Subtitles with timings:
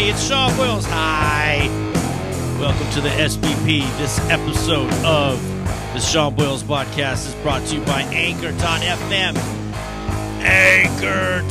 [0.00, 0.86] Hey, it's Sean Wills.
[0.86, 1.68] Hi.
[2.58, 3.80] Welcome to the SBP.
[3.98, 5.42] This episode of
[5.92, 9.36] the Sean Boyles podcast is brought to you by Anchor.fm.
[10.42, 11.50] Anchor.fm.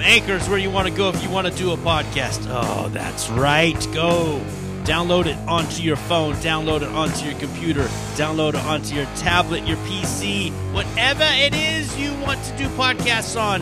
[0.00, 2.46] Anchor's where you want to go if you want to do a podcast.
[2.48, 3.84] Oh, that's right.
[3.92, 4.40] Go.
[4.84, 7.82] Download it onto your phone, download it onto your computer,
[8.14, 13.36] download it onto your tablet, your PC, whatever it is you want to do podcasts
[13.36, 13.60] on.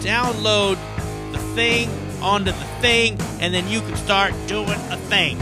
[0.00, 0.78] Download
[1.32, 1.90] the thing
[2.22, 5.38] onto the thing, and then you can start doing a thing.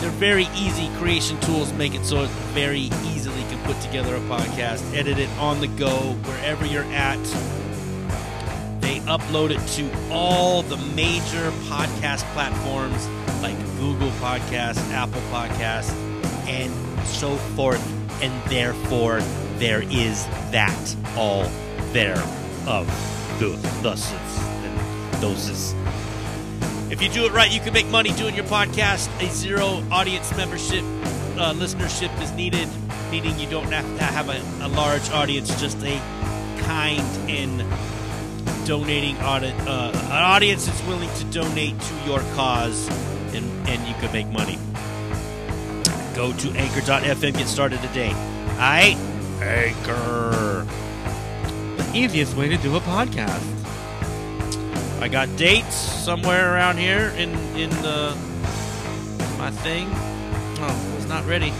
[0.00, 4.20] They're very easy creation tools, make it so it very easily can put together a
[4.20, 7.22] podcast, edit it on the go, wherever you're at.
[8.80, 13.08] They upload it to all the major podcast platforms
[13.42, 15.92] like Google Podcasts, Apple Podcasts,
[16.46, 16.72] and
[17.06, 17.82] so forth.
[18.22, 19.20] And therefore,
[19.58, 21.42] there is that all
[21.92, 22.18] there
[22.66, 22.86] of
[23.38, 24.47] the thuses
[25.18, 25.74] and thoses.
[26.90, 29.08] If you do it right, you can make money doing your podcast.
[29.20, 30.84] A zero audience membership
[31.36, 32.68] uh, listenership is needed,
[33.10, 35.98] meaning you don't have to have a, a large audience, just a
[36.62, 37.64] kind and
[38.66, 42.88] donating audit, uh, an audience that's willing to donate to your cause,
[43.34, 44.58] and, and you can make money.
[46.14, 48.10] Go to anchor.fm, get started today.
[48.10, 48.96] All right?
[49.40, 50.66] Anchor.
[51.76, 53.57] The easiest way to do a podcast.
[55.00, 58.16] I got dates somewhere around here in in the
[59.38, 59.88] my thing.
[60.60, 61.52] Oh, was not ready.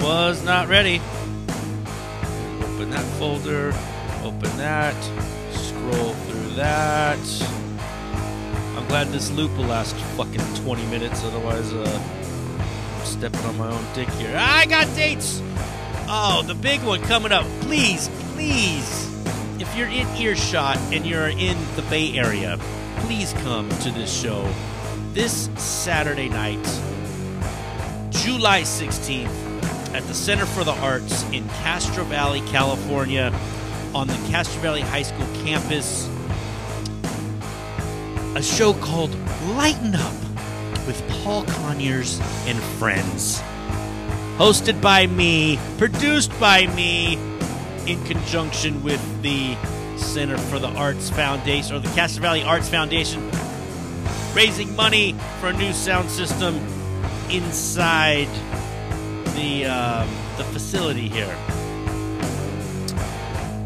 [0.00, 1.00] Was not ready.
[2.62, 3.74] Open that folder.
[4.22, 4.94] Open that.
[5.52, 7.18] Scroll through that.
[8.76, 11.24] I'm glad this loop will last fucking 20 minutes.
[11.24, 12.02] Otherwise, uh,
[12.96, 14.36] I'm stepping on my own dick here.
[14.38, 15.42] I got dates.
[16.08, 17.44] Oh, the big one coming up.
[17.62, 19.13] Please, please
[19.60, 22.58] if you're in earshot and you're in the Bay Area,
[23.00, 24.48] please come to this show
[25.12, 26.62] this Saturday night,
[28.10, 29.28] July 16th,
[29.94, 33.32] at the Center for the Arts in Castro Valley, California,
[33.94, 36.08] on the Castro Valley High School campus.
[38.34, 39.14] A show called
[39.50, 40.14] Lighten Up
[40.86, 43.40] with Paul Conyers and friends.
[44.36, 47.16] Hosted by me, produced by me,
[47.86, 49.56] in conjunction with the
[49.96, 53.30] Center for the Arts Foundation or the Castro Valley Arts Foundation,
[54.34, 56.56] raising money for a new sound system
[57.30, 58.28] inside
[59.34, 61.36] the um, the facility here.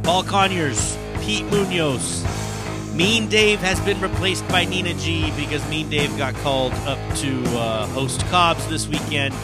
[0.03, 2.25] Paul Conyers, Pete Munoz,
[2.95, 7.45] Mean Dave has been replaced by Nina G because Mean Dave got called up to
[7.57, 9.35] uh, host Cobbs this weekend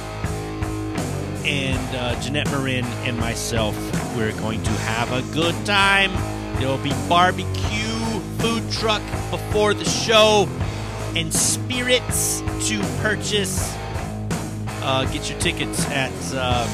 [1.44, 3.76] and uh, Jeanette Marin and myself,
[4.16, 6.12] we're going to have a good time.
[6.58, 10.48] There will be barbecue, food truck before the show,
[11.14, 13.74] and spirits to purchase.
[14.82, 16.12] Uh, get your tickets at.
[16.34, 16.68] Um,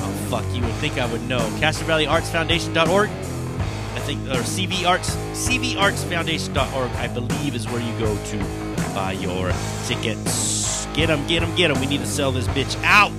[0.00, 0.44] oh fuck!
[0.54, 1.40] You would think I would know.
[1.60, 3.08] Castro Valley Arts Foundation.org.
[3.08, 6.90] I think or CV Arts CVArtsFoundation.org.
[6.92, 8.38] I believe is where you go to
[8.94, 9.52] buy your
[9.86, 10.57] tickets.
[10.98, 11.78] Get them, get them, get them.
[11.78, 13.12] We need to sell this bitch out.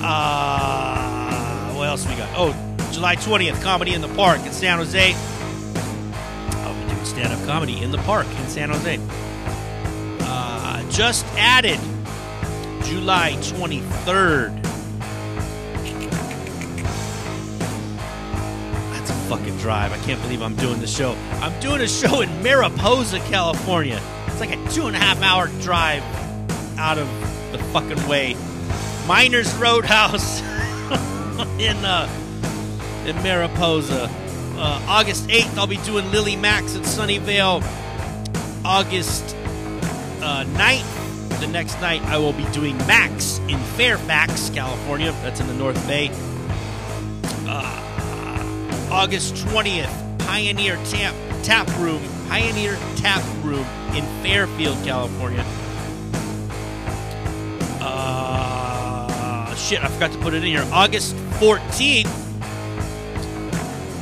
[0.00, 2.28] Uh, what else we got?
[2.36, 2.52] Oh,
[2.92, 5.14] July 20th, Comedy in the Park in San Jose.
[5.14, 9.00] I'll be doing stand up comedy in the park in San Jose.
[10.20, 11.80] Uh, just added
[12.84, 14.62] July 23rd.
[18.92, 19.92] That's a fucking drive.
[19.92, 21.16] I can't believe I'm doing the show.
[21.40, 24.00] I'm doing a show in Mariposa, California.
[24.42, 26.02] Like a two and a half hour drive
[26.76, 27.06] out of
[27.52, 28.34] the fucking way.
[29.06, 30.40] Miners Roadhouse
[31.60, 32.08] in uh,
[33.06, 34.10] in Mariposa.
[34.56, 37.62] Uh, August 8th, I'll be doing Lily Max in Sunnyvale.
[38.64, 39.36] August
[40.22, 45.12] uh, 9th, the next night, I will be doing Max in Fairfax, California.
[45.22, 46.10] That's in the North Bay.
[47.46, 51.14] Uh, August 20th, Pioneer Tap,
[51.44, 55.44] Tap Room, Pioneer Tap Room in Fairfield, California.
[57.80, 60.66] Uh, shit, I forgot to put it in here.
[60.72, 62.06] August 14th,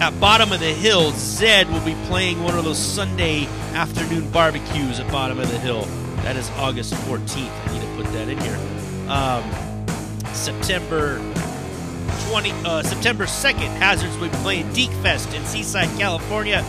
[0.01, 4.99] at Bottom of the Hill, Zed will be playing one of those Sunday afternoon barbecues
[4.99, 5.83] at Bottom of the Hill.
[6.23, 7.69] That is August 14th.
[7.69, 8.59] I need to put that in here.
[9.11, 9.45] Um,
[10.33, 11.19] September
[12.31, 16.65] 20, uh, September 2nd, Hazards will be playing Deekfest in Seaside, California.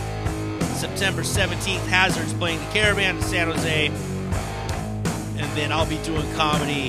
[0.82, 3.86] September 17th, Hazards playing the Caravan in San Jose.
[3.86, 6.88] And then I'll be doing comedy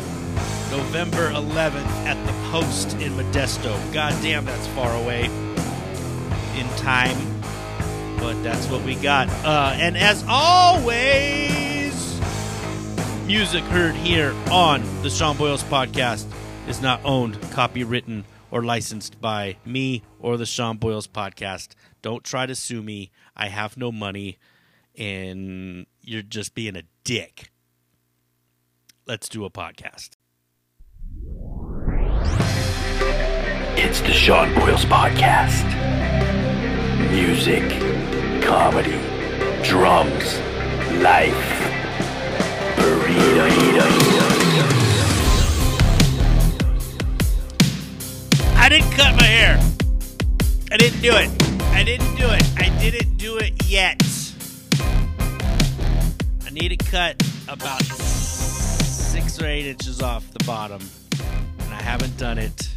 [0.72, 3.94] November 11th at the Post in Modesto.
[3.94, 5.26] God damn, that's far away
[6.56, 7.16] in time.
[8.18, 9.30] but that's what we got.
[9.46, 11.94] Uh, and as always,
[13.28, 16.26] music heard here on the Sean Boyles podcast
[16.68, 21.76] is not owned, copywritten, or licensed by me or the Sean Boyles podcast.
[22.04, 23.12] Don't try to sue me.
[23.34, 24.38] I have no money,
[24.96, 27.50] and you're just being a dick.
[29.08, 30.10] Let's do a podcast.
[33.78, 35.64] It's the Sean Boyles Podcast.
[37.10, 37.64] Music,
[38.44, 39.00] comedy,
[39.64, 40.40] drums,
[41.02, 41.34] life.
[42.76, 43.48] Burrito,
[48.58, 49.58] I didn't cut my hair.
[50.70, 51.53] I didn't do it.
[51.74, 52.44] I didn't do it.
[52.58, 54.02] I didn't do it yet.
[56.46, 60.82] I need to cut about six or eight inches off the bottom,
[61.60, 62.70] and I haven't done it.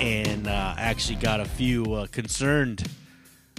[0.00, 2.88] And uh, actually got a few uh, concerned.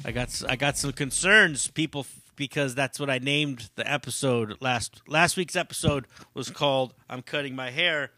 [0.06, 2.06] I got I got some concerns, people,
[2.36, 7.56] because that's what I named the episode last last week's episode was called "I'm cutting
[7.56, 8.12] my hair,"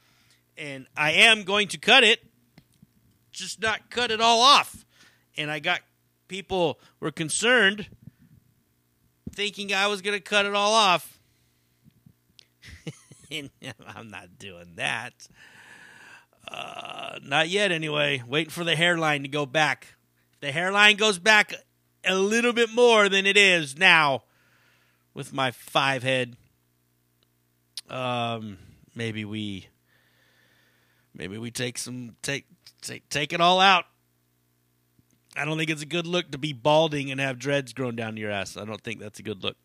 [0.57, 2.19] and I am going to cut it
[3.31, 4.85] just not cut it all off.
[5.37, 5.79] And I got
[6.31, 7.87] people were concerned,
[9.29, 11.19] thinking I was going to cut it all off.
[13.33, 15.27] I'm not doing that.
[16.47, 18.23] Uh, not yet, anyway.
[18.25, 19.95] Waiting for the hairline to go back.
[20.35, 21.53] If the hairline goes back
[22.05, 24.23] a little bit more than it is now
[25.13, 26.37] with my five head,
[27.89, 28.57] um,
[28.95, 29.67] maybe we
[31.13, 32.45] maybe we take some take
[32.81, 33.83] take take it all out.
[35.35, 38.17] I don't think it's a good look to be balding and have dreads growing down
[38.17, 38.57] your ass.
[38.57, 39.55] I don't think that's a good look.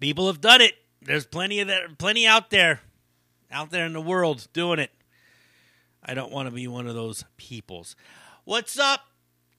[0.00, 0.74] People have done it.
[1.02, 2.80] There's plenty of that plenty out there
[3.50, 4.90] out there in the world doing it.
[6.02, 7.94] I don't want to be one of those peoples.
[8.44, 9.02] What's up,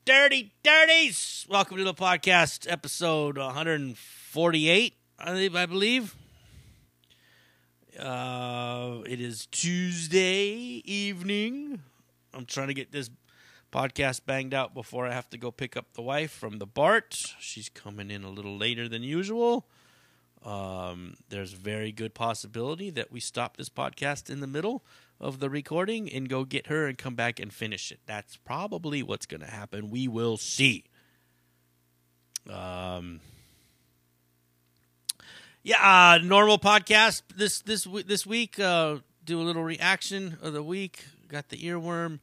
[0.06, 1.46] dirty dirties?
[1.48, 6.16] Welcome to the podcast, episode 148, I I believe.
[8.00, 11.82] Uh, it is Tuesday evening.
[12.34, 13.10] I'm trying to get this
[13.72, 17.16] podcast banged out before I have to go pick up the wife from the BART.
[17.40, 19.66] She's coming in a little later than usual.
[20.44, 24.84] Um, there's very good possibility that we stop this podcast in the middle
[25.20, 28.00] of the recording and go get her and come back and finish it.
[28.08, 29.92] That's probably what's going to happen.
[29.92, 30.84] We will see.
[32.50, 33.20] Um,
[35.64, 38.60] yeah, uh, normal podcast this this this week.
[38.60, 41.06] Uh, do a little reaction of the week.
[41.28, 42.20] Got the earworm,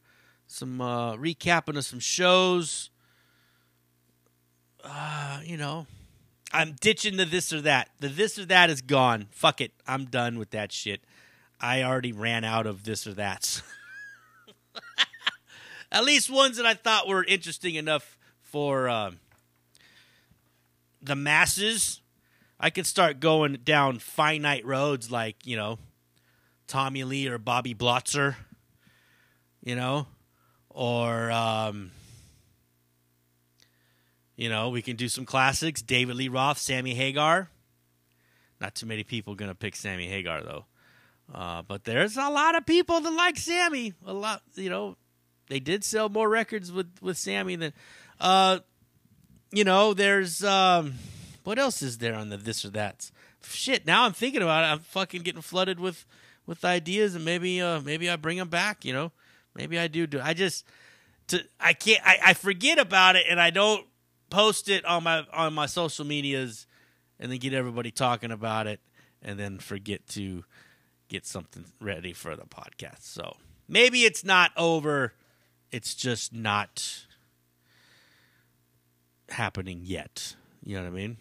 [0.49, 2.91] some uh, recapping of some shows.
[4.83, 5.87] Uh, you know,
[6.53, 7.91] I'm ditching the this or that.
[8.01, 9.29] The this or that is gone.
[9.31, 9.73] Fuck it.
[9.87, 11.05] I'm done with that shit.
[11.61, 13.63] I already ran out of this or that.
[15.93, 19.13] At least ones that I thought were interesting enough for uh,
[21.03, 22.01] the masses.
[22.61, 25.79] I could start going down finite roads like, you know,
[26.67, 28.37] Tommy Lee or Bobby Blotzer,
[29.63, 30.07] you know,
[30.79, 31.91] or, um,
[34.37, 35.83] you know, we can do some classics.
[35.83, 37.51] David Lee Roth, Sammy Hagar.
[38.61, 40.67] Not too many people to pick Sammy Hagar, though.
[41.35, 43.93] Uh, but there's a lot of people that like Sammy.
[44.07, 44.97] A lot, you know,
[45.49, 47.73] they did sell more records with, with Sammy than,
[48.21, 48.61] uh,
[49.51, 50.95] you know, there's, um,
[51.43, 53.11] what else is there on the this or that?
[53.43, 54.69] Shit, now I'm thinking about it.
[54.69, 56.07] I'm fucking getting flooded with
[56.47, 58.85] with ideas, and maybe uh maybe I bring them back.
[58.85, 59.13] You know,
[59.59, 60.07] maybe I do.
[60.07, 60.65] Do I just
[61.27, 63.85] to I can't I, I forget about it, and I don't
[64.31, 66.67] post it on my on my social medias,
[67.19, 68.81] and then get everybody talking about it,
[69.21, 70.45] and then forget to
[71.09, 73.03] get something ready for the podcast.
[73.03, 73.37] So
[73.69, 75.13] maybe it's not over.
[75.71, 77.05] It's just not
[79.29, 80.37] happening yet.
[80.65, 81.17] You know what I mean?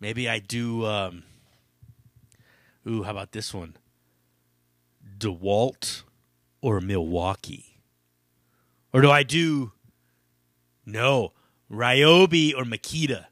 [0.00, 0.86] Maybe I do.
[0.86, 1.22] Um,
[2.88, 3.76] ooh, how about this one?
[5.18, 6.02] DeWalt
[6.64, 7.76] or Milwaukee?
[8.90, 9.72] Or do I do.
[10.86, 11.34] No,
[11.70, 13.26] Ryobi or Makita?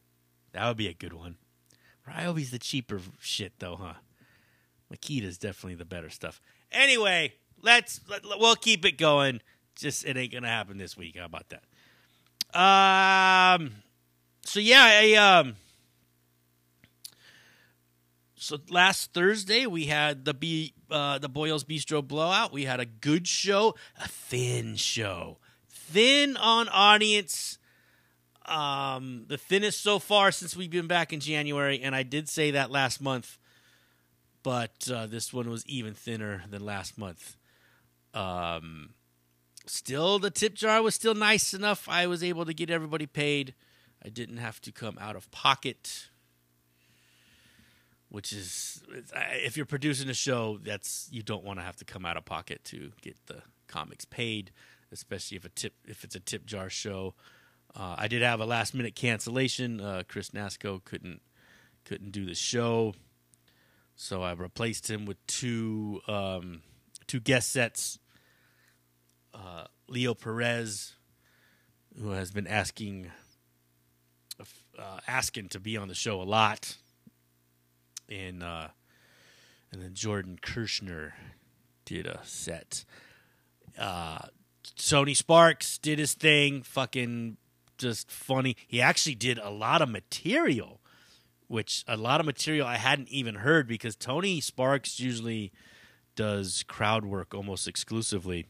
[0.53, 1.37] That would be a good one.
[2.07, 3.95] Ryobi's the cheaper shit, though, huh?
[4.93, 6.43] Makita's definitely the better stuff.
[6.71, 9.41] Anyway, let's let, we'll keep it going.
[9.77, 11.17] Just it ain't gonna happen this week.
[11.17, 11.63] How about that?
[12.55, 13.77] Um.
[14.45, 15.57] So yeah, I um.
[18.35, 22.53] So last Thursday we had the B uh, the Boyles Bistro blowout.
[22.53, 27.59] We had a good show, a thin show, thin on audience.
[28.45, 32.51] Um, the thinnest so far since we've been back in January, and I did say
[32.51, 33.39] that last month,
[34.43, 37.37] but uh, this one was even thinner than last month.
[38.13, 38.95] Um,
[39.65, 41.89] still, the tip jar was still nice enough.
[41.89, 43.55] I was able to get everybody paid.
[44.05, 46.09] I didn't have to come out of pocket,
[48.13, 48.83] which is
[49.43, 52.27] if you're producing a show, that's you don't want to have to come out of
[52.27, 54.53] pocket to get the comics paid,
[54.93, 57.15] especially if a tip if it's a tip jar show.
[57.75, 59.81] Uh, I did have a last minute cancellation.
[59.81, 61.23] Uh, Chris Nasco couldn't
[61.87, 62.93] couldn't do the show,
[63.97, 66.61] so I replaced him with two um,
[67.07, 67.99] two guest sets.
[69.33, 70.97] Uh, Leo Perez,
[71.99, 73.11] who has been asking
[74.79, 76.77] uh, asking to be on the show a lot,
[78.13, 78.69] and uh,
[79.71, 81.13] and then Jordan Kirshner
[81.85, 82.85] did a set.
[83.79, 84.27] Uh,
[84.77, 87.37] Tony Sparks did his thing, fucking
[87.79, 88.57] just funny.
[88.67, 90.81] He actually did a lot of material,
[91.49, 95.53] which a lot of material I hadn't even heard because Tony Sparks usually
[96.15, 98.47] does crowd work almost exclusively.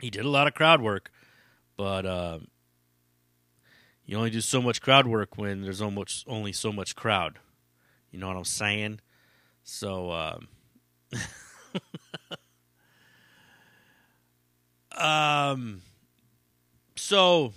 [0.00, 1.10] He did a lot of crowd work,
[1.76, 2.38] but uh,
[4.04, 7.38] you only do so much crowd work when there's almost only so much crowd.
[8.10, 9.00] You know what I'm saying?
[9.64, 10.48] So, um,
[14.98, 15.82] um,
[16.96, 17.52] so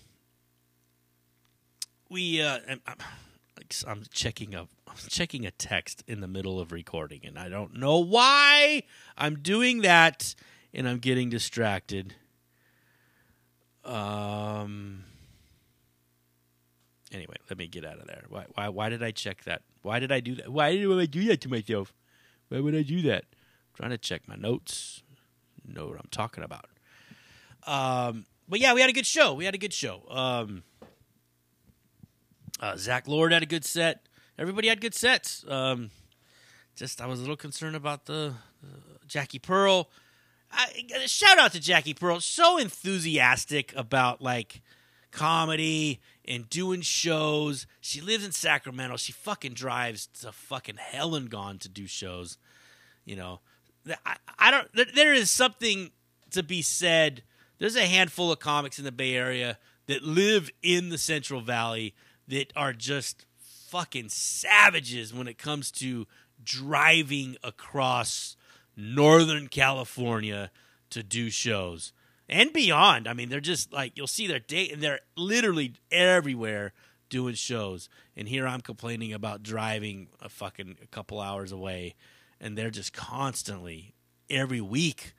[2.10, 7.22] we uh, I'm, I'm- checking a I'm checking a text in the middle of recording,
[7.24, 8.84] and I don't know why
[9.18, 10.34] I'm doing that,
[10.74, 12.15] and I'm getting distracted.
[13.86, 15.03] Um.
[17.12, 18.24] Anyway, let me get out of there.
[18.29, 18.46] Why?
[18.53, 18.70] Why?
[18.70, 19.62] Why did I check that?
[19.82, 20.50] Why did I do that?
[20.50, 21.94] Why did I do that to myself?
[22.50, 23.25] Why would I do that?
[23.75, 25.03] trying to check my notes.
[25.65, 26.65] Know what I'm talking about.
[27.65, 28.25] Um.
[28.48, 29.34] But yeah, we had a good show.
[29.34, 30.03] We had a good show.
[30.10, 30.63] Um.
[32.60, 34.06] Uh, Zach Lord had a good set.
[34.38, 35.46] Everybody had good sets.
[35.48, 35.91] Um,
[36.75, 39.89] just I was a little concerned about the uh, Jackie Pearl.
[40.51, 40.68] I,
[41.06, 42.20] shout out to Jackie Pearl.
[42.20, 44.62] So enthusiastic about like
[45.12, 47.65] comedy and doing shows.
[47.81, 48.98] She lives in Sacramento.
[48.98, 52.38] She fucking drives to fucking hell and gone to do shows.
[53.03, 53.39] You know,
[54.05, 54.71] I, I don't.
[54.74, 55.89] There, there is something
[56.31, 57.24] to be said.
[57.57, 59.57] There's a handful of comics in the Bay Area
[59.88, 61.95] that live in the Central Valley
[62.27, 66.05] that are just fucking savages when it comes to
[66.43, 68.38] driving across
[68.77, 70.51] Northern California
[70.91, 71.91] to do shows
[72.29, 73.07] and beyond.
[73.07, 76.74] I mean, they're just like you'll see their date, and they're literally everywhere
[77.09, 77.89] doing shows.
[78.15, 81.95] And here I'm complaining about driving a fucking a couple hours away,
[82.39, 83.95] and they're just constantly
[84.29, 85.13] every week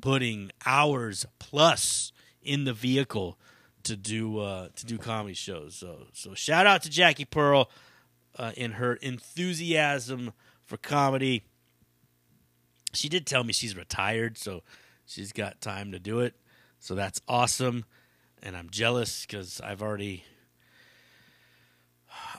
[0.00, 2.12] putting hours plus
[2.42, 3.38] in the vehicle
[3.84, 5.74] to do uh, to do comedy shows.
[5.74, 7.70] So so shout out to Jackie Pearl
[8.38, 10.32] uh, in her enthusiasm
[10.64, 11.44] for comedy.
[12.94, 14.62] She did tell me she's retired, so
[15.08, 16.34] she's got time to do it.
[16.78, 17.84] So that's awesome,
[18.42, 20.24] and I'm jealous because I've already.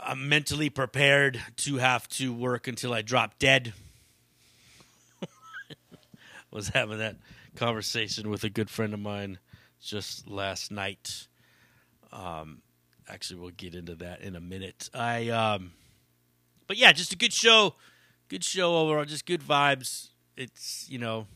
[0.02, 3.74] I'm mentally prepared to have to work until I drop dead.
[6.52, 7.18] Was having that
[7.56, 9.40] conversation with a good friend of mine
[9.82, 11.28] just last night.
[12.12, 12.62] Um,
[13.10, 14.90] actually, we'll get into that in a minute.
[14.94, 15.74] I, um,
[16.68, 17.76] but yeah, just a good show,
[18.30, 20.10] good show overall, just good vibes.
[20.38, 21.28] It's you know,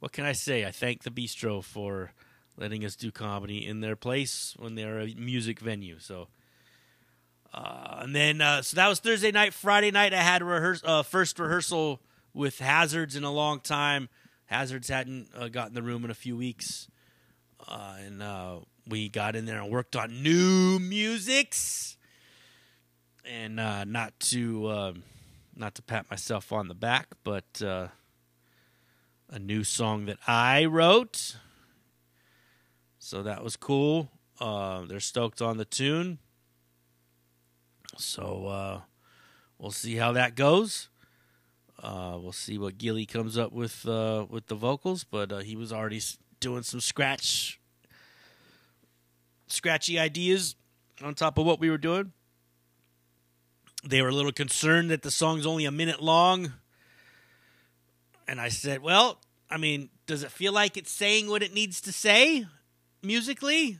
[0.00, 0.64] what can I say?
[0.64, 2.12] I thank the Bistro for
[2.56, 5.98] letting us do comedy in their place when they're a music venue.
[5.98, 6.28] So,
[7.52, 9.52] uh, and then uh, so that was Thursday night.
[9.52, 12.00] Friday night, I had rehearse uh, first rehearsal
[12.32, 14.08] with Hazards in a long time.
[14.46, 16.88] Hazards hadn't uh, got in the room in a few weeks,
[17.68, 18.56] uh, and uh,
[18.88, 21.96] we got in there and worked on new musics.
[23.22, 25.02] And uh, not to um,
[25.54, 27.62] not to pat myself on the back, but
[29.30, 31.36] a new song that I wrote.
[32.98, 34.10] So that was cool.
[34.40, 36.18] Uh, they're stoked on the tune.
[37.96, 38.80] So uh,
[39.58, 40.88] we'll see how that goes.
[41.82, 45.56] Uh, we'll see what Gilly comes up with uh, with the vocals, but uh, he
[45.56, 46.00] was already
[46.38, 47.58] doing some scratch,
[49.46, 50.56] scratchy ideas
[51.02, 52.12] on top of what we were doing.
[53.82, 56.52] They were a little concerned that the song's only a minute long,
[58.30, 59.18] and I said, "Well,
[59.50, 62.46] I mean, does it feel like it's saying what it needs to say
[63.02, 63.78] musically?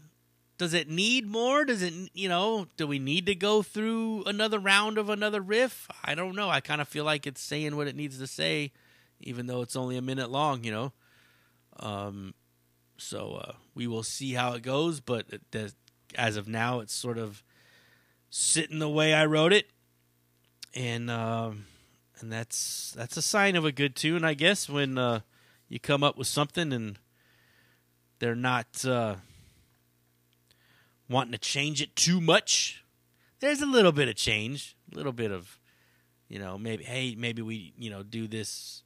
[0.59, 1.64] Does it need more?
[1.64, 5.88] Does it, you know, do we need to go through another round of another riff?
[6.04, 6.50] I don't know.
[6.50, 8.73] I kind of feel like it's saying what it needs to say,
[9.21, 10.92] even though it's only a minute long, you know.
[11.78, 12.35] Um,
[12.99, 15.75] so uh, we will see how it goes, but it
[16.16, 17.45] as of now, it's sort of
[18.30, 19.71] sitting the way I wrote it,
[20.75, 21.66] and um,
[22.20, 25.20] and that's that's a sign of a good tune, I guess, when uh,
[25.68, 26.98] you come up with something and
[28.18, 28.84] they're not.
[28.84, 29.16] Uh,
[31.10, 32.84] wanting to change it too much.
[33.40, 35.58] There's a little bit of change, a little bit of,
[36.28, 38.84] you know, maybe hey, maybe we you know do this,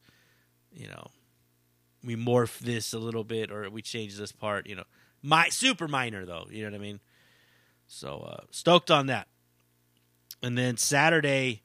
[0.72, 1.10] you know,
[2.02, 4.84] we morph this a little bit or we change this part, you know,
[5.22, 7.00] my super minor though, you know what I mean.
[7.86, 9.28] So uh, stoked on that.
[10.42, 11.62] And then Saturday,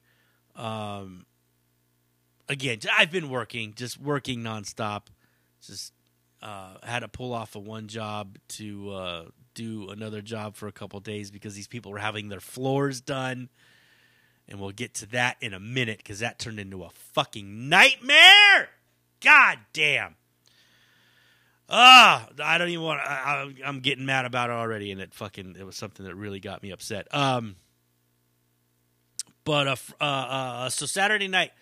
[0.54, 1.26] um,
[2.50, 5.02] again, I've been working, just working nonstop.
[5.62, 5.94] Just
[6.42, 10.72] uh, had to pull off of one job to uh, do another job for a
[10.72, 13.48] couple days because these people were having their floors done.
[14.48, 18.68] And we'll get to that in a minute because that turned into a fucking nightmare.
[19.20, 20.16] God damn.
[21.68, 23.00] Ah, I don't even want.
[23.00, 26.40] I, I'm getting mad about it already, and it fucking it was something that really
[26.40, 27.06] got me upset.
[27.14, 27.54] Um,
[29.44, 31.52] but uh, uh, uh, so Saturday night,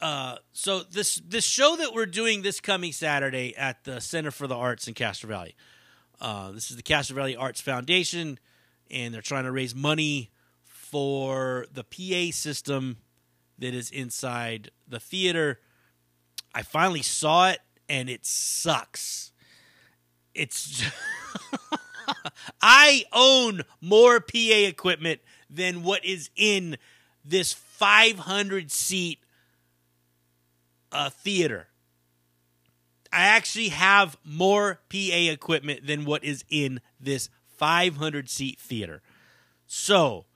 [0.00, 4.46] uh, so this this show that we're doing this coming Saturday at the Center for
[4.46, 5.54] the Arts in Castro Valley.
[6.20, 8.38] Uh, this is the Castro Valley Arts Foundation,
[8.90, 10.30] and they're trying to raise money
[10.64, 12.98] for the PA system
[13.58, 15.60] that is inside the theater.
[16.54, 19.32] I finally saw it, and it sucks
[20.38, 20.84] it's
[22.62, 26.78] I own more PA equipment than what is in
[27.24, 29.18] this 500 seat
[30.92, 31.68] uh, theater.
[33.12, 34.96] I actually have more PA
[35.30, 39.02] equipment than what is in this 500 seat theater.
[39.66, 40.26] So,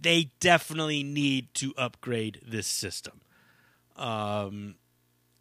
[0.00, 3.20] they definitely need to upgrade this system.
[3.96, 4.76] Um,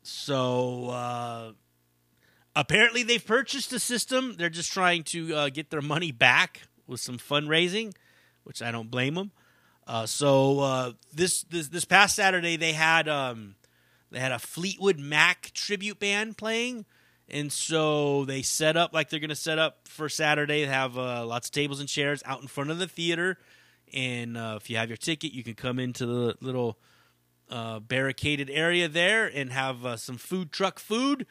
[0.01, 1.51] so, uh,
[2.55, 4.35] apparently they've purchased a system.
[4.37, 7.93] They're just trying to uh, get their money back with some fundraising,
[8.43, 9.31] which I don't blame them.
[9.85, 13.55] Uh, so uh, this, this this past Saturday they had um,
[14.13, 16.85] they had a Fleetwood Mac tribute band playing,
[17.27, 20.61] and so they set up like they're going to set up for Saturday.
[20.61, 23.39] They have uh, lots of tables and chairs out in front of the theater,
[23.91, 26.77] and uh, if you have your ticket, you can come into the little
[27.49, 31.25] uh, barricaded area there and have some food truck food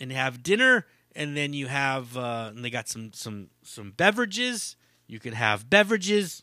[0.00, 4.76] and have dinner, and then you have uh, and they got some some some beverages.
[5.08, 6.42] You can have beverages.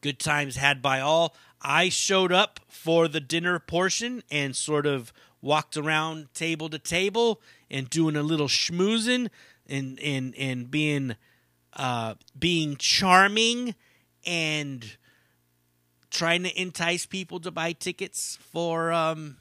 [0.00, 1.34] Good times had by all.
[1.62, 7.40] I showed up for the dinner portion and sort of walked around table to table
[7.70, 9.28] and doing a little schmoozing
[9.68, 11.16] and and and being
[11.74, 13.74] uh, being charming
[14.26, 14.96] and
[16.10, 19.38] trying to entice people to buy tickets for um,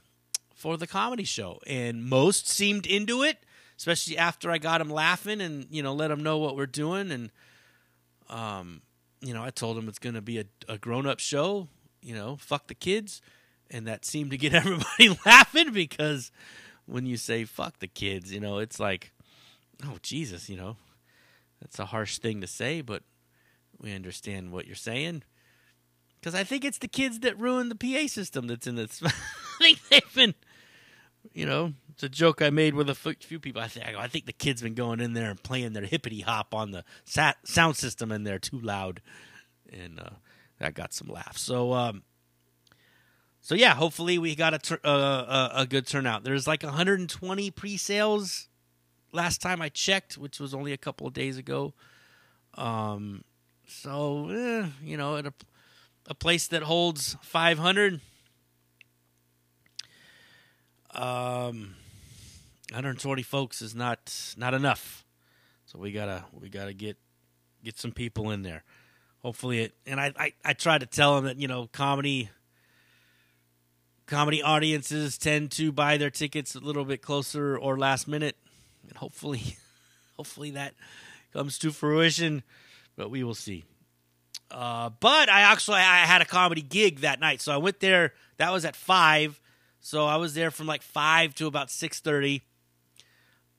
[0.55, 3.37] for the comedy show, and most seemed into it,
[3.77, 7.11] especially after I got them laughing and you know let them know what we're doing,
[7.11, 7.31] and
[8.29, 8.81] um,
[9.21, 11.67] you know I told them it's going to be a, a grown up show,
[12.01, 13.21] you know, fuck the kids,
[13.69, 16.31] and that seemed to get everybody laughing because
[16.85, 19.11] when you say fuck the kids, you know, it's like,
[19.85, 20.77] oh Jesus, you know,
[21.61, 23.03] that's a harsh thing to say, but
[23.79, 25.23] we understand what you're saying.
[26.19, 29.01] Because I think it's the kids that ruined the PA system that's in this.
[29.05, 29.11] I
[29.59, 30.35] think they've been
[31.33, 33.61] you know, it's a joke I made with a few people.
[33.61, 36.53] I think I think the kids been going in there and playing their hippity hop
[36.53, 39.01] on the sat- sound system in there too loud,
[39.71, 40.09] and uh,
[40.61, 41.41] that got some laughs.
[41.41, 42.03] So, um,
[43.41, 46.23] so yeah, hopefully we got a, tur- uh, a, a good turnout.
[46.23, 48.47] There's like 120 pre-sales
[49.11, 51.73] last time I checked, which was only a couple of days ago.
[52.53, 53.23] Um,
[53.65, 55.33] so eh, you know, at a
[56.07, 58.01] a place that holds 500
[60.93, 61.75] um,
[62.71, 65.05] 120 folks is not not enough.
[65.65, 66.97] So we gotta we gotta get
[67.63, 68.63] get some people in there.
[69.23, 69.73] Hopefully it.
[69.85, 72.29] And I I, I try to tell them that you know comedy
[74.05, 78.35] comedy audiences tend to buy their tickets a little bit closer or last minute,
[78.87, 79.57] and hopefully
[80.17, 80.73] hopefully that
[81.33, 82.43] comes to fruition.
[82.95, 83.63] But we will see.
[84.49, 88.13] Uh, but I actually I had a comedy gig that night, so I went there.
[88.37, 89.39] That was at five
[89.81, 92.43] so I was there from like five to about six thirty.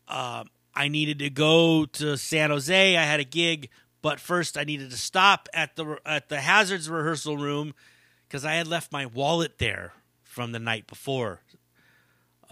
[0.06, 2.96] Um, I needed to go to San Jose.
[2.96, 3.68] I had a gig,
[4.02, 7.74] but first I needed to stop at the at the hazards rehearsal room
[8.28, 11.40] because I had left my wallet there from the night before.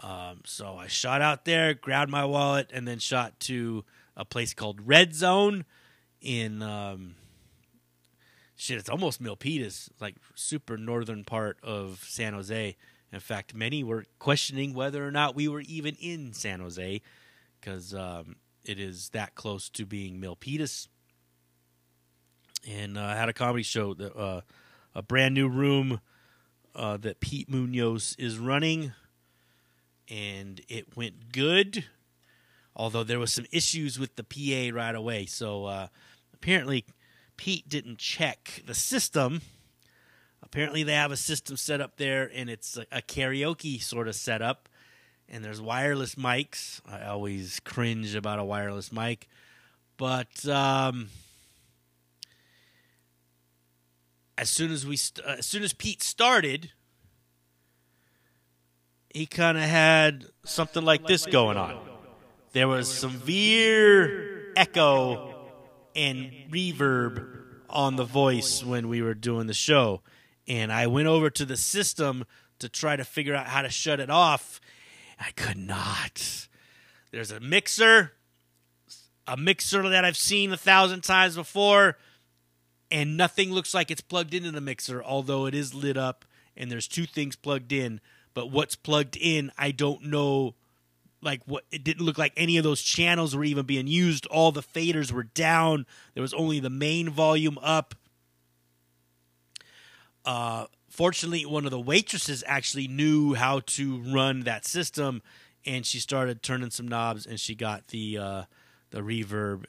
[0.02, 3.84] Um, so I shot out there, grabbed my wallet, and then shot to
[4.16, 5.64] a place called Red Zone
[6.20, 7.16] in um,
[8.56, 8.78] shit.
[8.78, 12.76] It's almost Milpitas, like super northern part of San Jose.
[13.12, 17.02] In fact, many were questioning whether or not we were even in San Jose
[17.60, 20.88] because um, it is that close to being Milpitas.
[22.68, 24.42] And uh, I had a comedy show, that, uh,
[24.94, 26.00] a brand new room
[26.74, 28.92] uh, that Pete Munoz is running,
[30.08, 31.84] and it went good.
[32.76, 35.88] Although there was some issues with the PA right away, so uh,
[36.32, 36.84] apparently
[37.36, 39.40] Pete didn't check the system.
[40.42, 44.14] Apparently they have a system set up there, and it's a, a karaoke sort of
[44.14, 44.68] setup.
[45.28, 46.80] And there's wireless mics.
[46.90, 49.28] I always cringe about a wireless mic,
[49.96, 51.08] but um,
[54.40, 56.72] as soon as we st- uh, as soon as Pete started,
[59.10, 61.78] he kind of had something like this going on.
[62.52, 65.34] There was severe echo
[65.94, 67.36] and reverb
[67.68, 70.00] on the voice when we were doing the show,
[70.48, 72.24] and I went over to the system
[72.60, 74.58] to try to figure out how to shut it off.
[75.18, 76.48] I could not.
[77.10, 78.12] There's a mixer,
[79.26, 81.98] a mixer that I've seen a thousand times before
[82.90, 86.24] and nothing looks like it's plugged into the mixer, although it is lit up
[86.56, 88.00] and there's two things plugged in.
[88.34, 90.54] But what's plugged in, I don't know.
[91.22, 94.26] Like what it didn't look like any of those channels were even being used.
[94.26, 95.84] All the faders were down.
[96.14, 97.94] There was only the main volume up.
[100.24, 105.20] Uh, fortunately, one of the waitresses actually knew how to run that system,
[105.66, 108.42] and she started turning some knobs, and she got the uh,
[108.90, 109.64] the reverb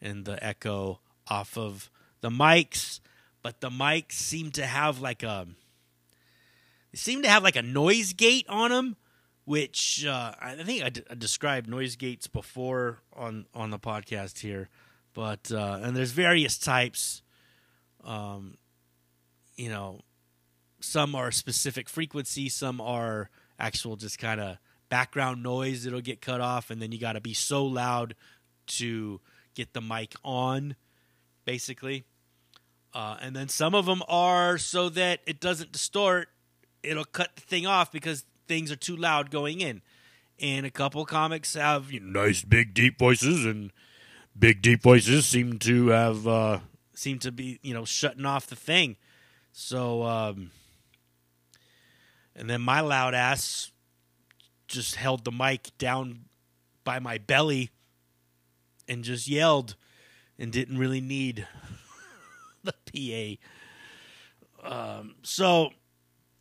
[0.00, 1.90] and the echo off of
[2.24, 3.00] the mics,
[3.42, 5.46] but the mics seem to have like a
[6.90, 8.96] they seem to have like a noise gate on them,
[9.44, 14.38] which uh, I think I, d- I described noise gates before on on the podcast
[14.38, 14.70] here,
[15.12, 17.20] but uh, and there's various types.
[18.02, 18.56] Um,
[19.54, 20.00] you know,
[20.80, 24.56] some are specific frequency, some are actual just kind of
[24.88, 28.14] background noise that'll get cut off, and then you got to be so loud
[28.66, 29.20] to
[29.54, 30.74] get the mic on,
[31.44, 32.04] basically.
[32.94, 36.28] Uh, and then some of them are so that it doesn't distort.
[36.82, 39.82] It'll cut the thing off because things are too loud going in.
[40.40, 43.72] And a couple comics have you know, nice big deep voices, and
[44.38, 46.58] big deep voices seem to have uh,
[46.92, 48.96] seem to be you know shutting off the thing.
[49.52, 50.50] So, um,
[52.34, 53.70] and then my loud ass
[54.66, 56.24] just held the mic down
[56.82, 57.70] by my belly
[58.88, 59.76] and just yelled
[60.36, 61.46] and didn't really need
[62.64, 63.38] the
[64.62, 64.98] PA.
[64.98, 65.70] Um, so,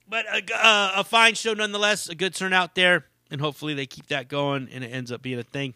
[0.07, 4.07] but a, uh, a fine show nonetheless, a good turnout there, and hopefully they keep
[4.07, 5.73] that going and it ends up being a thing.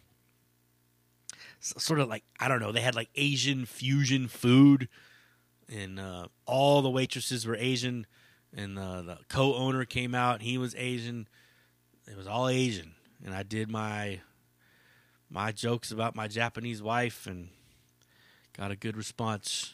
[1.60, 4.88] So, sort of like I don't know, they had like Asian fusion food,
[5.68, 8.06] and uh, all the waitresses were Asian,
[8.56, 11.28] and uh, the co-owner came out, he was Asian.
[12.10, 12.94] It was all Asian,
[13.26, 14.22] and I did my
[15.30, 17.50] my jokes about my Japanese wife and
[18.56, 19.74] got a good response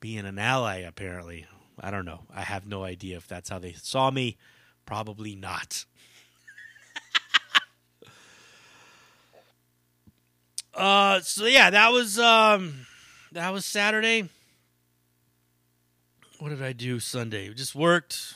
[0.00, 1.46] being an ally, apparently.
[1.80, 2.20] I don't know.
[2.34, 4.36] I have no idea if that's how they saw me.
[4.84, 5.84] Probably not.
[10.74, 12.86] uh so yeah, that was um
[13.32, 14.28] that was Saturday.
[16.38, 17.52] What did I do Sunday?
[17.52, 18.34] Just worked.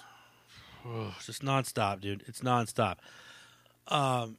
[0.87, 2.25] Oh, just nonstop, dude.
[2.27, 2.97] It's nonstop.
[3.89, 4.37] Um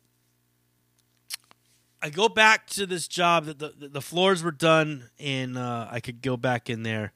[2.03, 6.01] I go back to this job that the the floors were done and uh, I
[6.01, 7.13] could go back in there,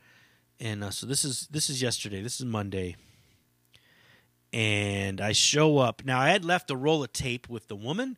[0.61, 2.21] and uh, so this is this is yesterday.
[2.21, 2.95] This is Monday,
[4.53, 6.21] and I show up now.
[6.21, 8.17] I had left a roll of tape with the woman,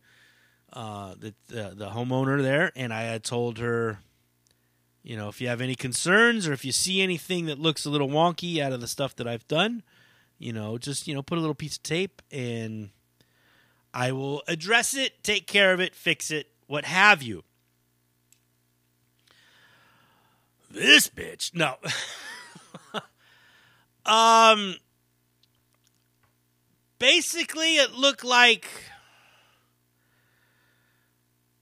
[0.71, 3.97] uh, the, the the homeowner there, and I had told her,
[5.01, 7.89] you know, if you have any concerns or if you see anything that looks a
[7.89, 9.81] little wonky out of the stuff that I've done,
[10.37, 12.91] you know, just you know, put a little piece of tape and.
[13.91, 17.43] I will address it, take care of it, fix it, what have you.
[20.69, 21.77] This bitch, no.
[24.05, 24.75] um,
[26.99, 28.67] basically, it looked like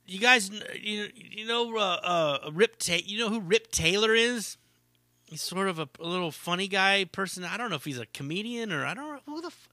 [0.05, 1.79] you guys, you you know, uh,
[2.43, 2.77] uh, Rip.
[2.77, 4.57] Ta- you know who Rip Taylor is?
[5.23, 7.45] He's sort of a, a, little funny guy person.
[7.45, 9.47] I don't know if he's a comedian or I don't know who the.
[9.47, 9.69] F-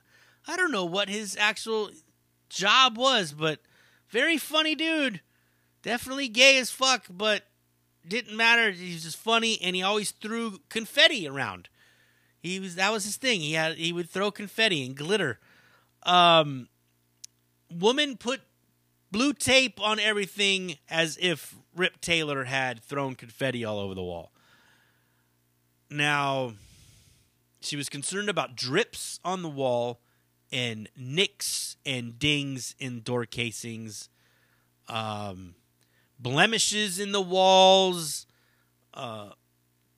[0.46, 1.90] I don't know what his actual
[2.48, 3.58] job was, but
[4.14, 5.20] very funny dude.
[5.82, 7.42] Definitely gay as fuck, but
[8.06, 8.70] didn't matter.
[8.70, 11.68] He's just funny, and he always threw confetti around.
[12.38, 13.40] He was that was his thing.
[13.40, 15.40] He had he would throw confetti and glitter.
[16.04, 16.68] Um,
[17.68, 18.42] woman put
[19.10, 24.30] blue tape on everything as if Rip Taylor had thrown confetti all over the wall.
[25.90, 26.52] Now,
[27.60, 29.98] she was concerned about drips on the wall
[30.54, 34.08] and nicks and dings in door casings,
[34.88, 35.56] um,
[36.16, 38.24] blemishes in the walls,
[38.94, 39.30] uh,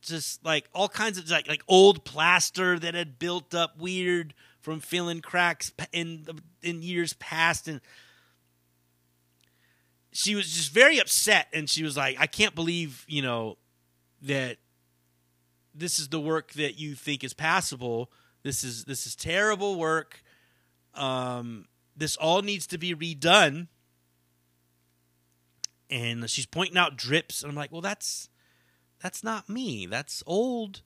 [0.01, 4.81] just like all kinds of like like old plaster that had built up weird from
[4.81, 6.27] filling cracks in
[6.63, 7.83] in years past, and
[10.11, 13.59] she was just very upset and she was like, I can't believe, you know,
[14.23, 14.57] that
[15.75, 18.11] this is the work that you think is passable.
[18.43, 20.23] This is this is terrible work.
[20.97, 23.69] Um, this all needs to be redone.
[25.89, 28.29] And she's pointing out drips, and I'm like, well, that's
[29.01, 29.87] that's not me.
[29.87, 30.83] That's old.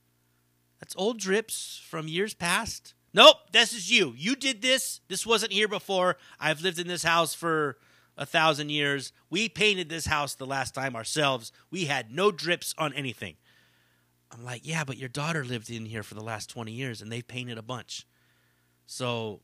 [0.79, 2.95] That's old drips from years past.
[3.13, 4.15] Nope, this is you.
[4.17, 5.01] You did this.
[5.09, 6.17] This wasn't here before.
[6.39, 7.77] I've lived in this house for
[8.17, 9.13] a thousand years.
[9.31, 11.51] We painted this house the last time ourselves.
[11.71, 13.37] We had no drips on anything.
[14.31, 17.11] I'm like, yeah, but your daughter lived in here for the last 20 years and
[17.11, 18.07] they've painted a bunch.
[18.87, 19.41] So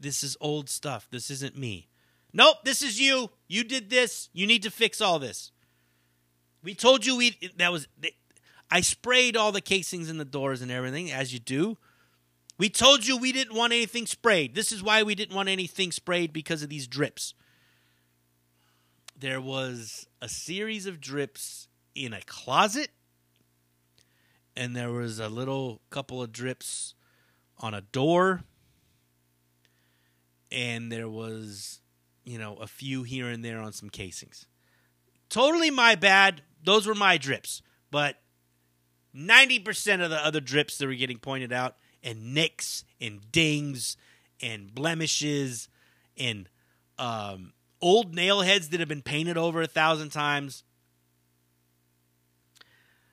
[0.00, 1.08] this is old stuff.
[1.10, 1.88] This isn't me.
[2.32, 3.30] Nope, this is you.
[3.48, 4.28] You did this.
[4.32, 5.50] You need to fix all this.
[6.62, 7.88] We told you we that was
[8.70, 11.78] I sprayed all the casings in the doors and everything as you do.
[12.58, 14.54] We told you we didn't want anything sprayed.
[14.54, 17.34] This is why we didn't want anything sprayed because of these drips.
[19.16, 22.90] There was a series of drips in a closet
[24.56, 26.94] and there was a little couple of drips
[27.58, 28.42] on a door
[30.50, 31.80] and there was
[32.24, 34.46] you know a few here and there on some casings.
[35.28, 36.42] Totally my bad.
[36.62, 37.62] Those were my drips.
[37.90, 38.16] But
[39.14, 43.96] 90% of the other drips that were getting pointed out and nicks and dings
[44.42, 45.68] and blemishes
[46.16, 46.48] and
[46.98, 50.64] um, old nail heads that have been painted over a thousand times.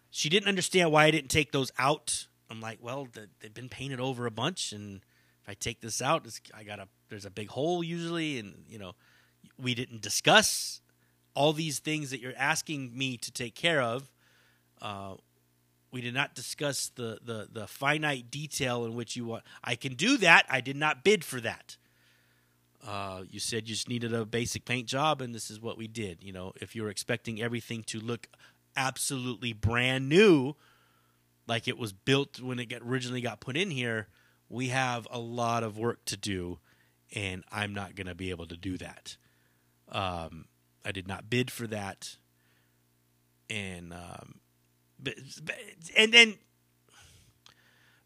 [0.10, 2.28] She didn't understand why I didn't take those out.
[2.50, 3.08] I'm like, well,
[3.42, 5.02] they've been painted over a bunch, and
[5.42, 8.80] if I take this out, I got a there's a big hole usually, and you
[8.80, 8.94] know,
[9.62, 10.82] we didn't discuss
[11.34, 14.10] all these things that you're asking me to take care of.
[14.82, 15.16] Uh,
[15.92, 19.44] we did not discuss the, the the finite detail in which you want.
[19.64, 20.46] I can do that.
[20.50, 21.78] I did not bid for that.
[22.86, 25.88] Uh, you said you just needed a basic paint job, and this is what we
[25.88, 26.24] did.
[26.24, 28.28] You know, if you're expecting everything to look
[28.76, 30.56] absolutely brand new,
[31.48, 34.08] like it was built when it originally got put in here,
[34.50, 36.60] we have a lot of work to do,
[37.14, 39.18] and I'm not going to be able to do that.
[39.92, 40.46] Um,
[40.84, 42.18] I did not bid for that,
[43.50, 44.40] and um,
[45.00, 45.16] but,
[45.98, 46.36] and then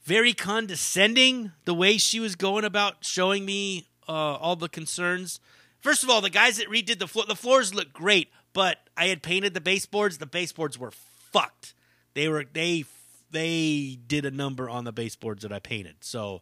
[0.03, 5.39] very condescending the way she was going about showing me uh, all the concerns.
[5.79, 8.29] First of all, the guys that redid the floor, the floors look great.
[8.53, 10.17] But I had painted the baseboards.
[10.17, 11.73] The baseboards were fucked.
[12.13, 12.85] They were they
[13.31, 15.97] they did a number on the baseboards that I painted.
[16.01, 16.41] So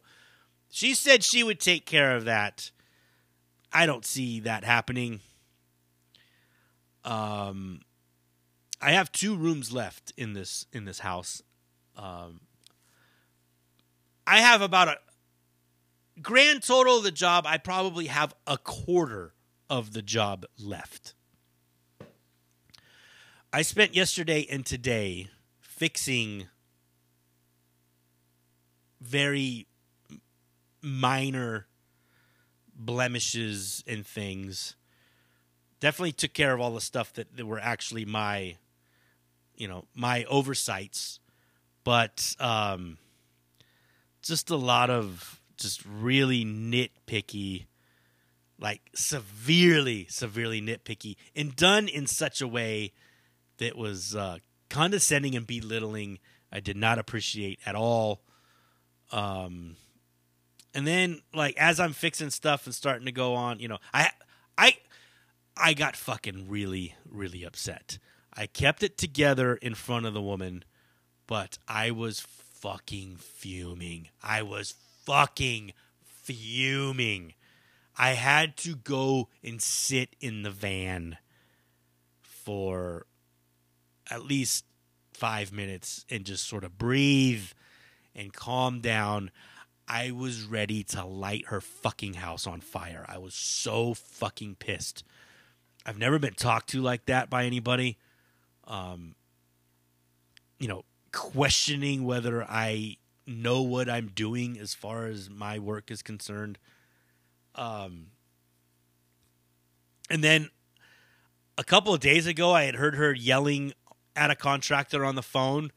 [0.70, 2.72] she said she would take care of that.
[3.72, 5.22] I don't see that happening.
[7.04, 7.82] Um,
[8.82, 11.42] I have two rooms left in this in this house.
[11.96, 12.42] Um,
[14.26, 14.98] I have about a
[16.22, 17.46] grand total of the job.
[17.48, 19.34] I probably have a quarter
[19.70, 21.14] of the job left.
[23.52, 26.48] I spent yesterday and today fixing
[29.00, 29.68] very
[30.82, 31.68] minor
[32.76, 34.76] blemishes and things.
[35.80, 38.58] Definitely took care of all the stuff that, that were actually my,
[39.56, 41.20] you know, my oversights,
[41.84, 42.98] but um,
[44.22, 47.66] just a lot of just really nitpicky,
[48.60, 52.92] like severely, severely nitpicky, and done in such a way
[53.58, 54.38] that was uh,
[54.70, 56.20] condescending and belittling.
[56.52, 58.22] I did not appreciate at all.
[59.12, 59.76] Um,
[60.78, 64.12] and then like as I'm fixing stuff and starting to go on, you know, I
[64.60, 64.78] I
[65.58, 67.98] I got fucking really really upset.
[68.32, 70.64] I kept it together in front of the woman,
[71.26, 74.10] but I was fucking fuming.
[74.22, 77.34] I was fucking fuming.
[77.98, 81.18] I had to go and sit in the van
[82.22, 83.08] for
[84.12, 84.64] at least
[85.12, 87.48] five minutes and just sort of breathe
[88.14, 89.32] and calm down.
[89.88, 93.06] I was ready to light her fucking house on fire.
[93.08, 95.04] I was so fucking pissed.
[95.86, 97.98] I've never been talked to like that by anybody.
[98.66, 99.16] Um,
[100.60, 106.02] you know, questioning whether I know what I'm doing as far as my work is
[106.02, 106.58] concerned.
[107.56, 108.08] Um,
[110.10, 110.50] and then
[111.58, 113.74] a couple of days ago, I had heard her yelling
[114.16, 115.72] at a contractor on the phone,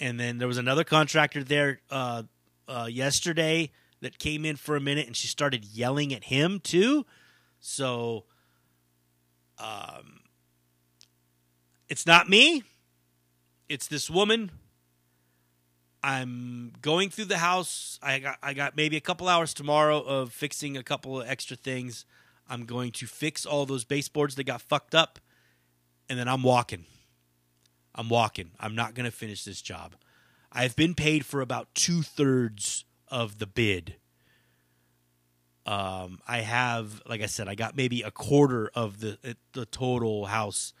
[0.00, 2.24] and then there was another contractor there uh,
[2.68, 7.06] uh, yesterday that came in for a minute, and she started yelling at him too.
[7.60, 8.24] So,
[9.58, 10.20] um,
[11.88, 12.62] it's not me.
[13.68, 14.50] It's this woman.
[16.02, 17.98] I'm going through the house.
[18.02, 21.56] I got I got maybe a couple hours tomorrow of fixing a couple of extra
[21.56, 22.04] things.
[22.46, 25.18] I'm going to fix all those baseboards that got fucked up,
[26.10, 26.84] and then I'm walking.
[27.94, 28.50] I'm walking.
[28.60, 29.94] I'm not going to finish this job.
[30.54, 33.96] I've been paid for about two thirds of the bid.
[35.66, 40.26] Um, I have, like I said, I got maybe a quarter of the the total
[40.26, 40.72] house